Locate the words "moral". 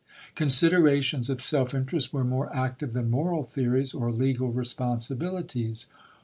3.11-3.43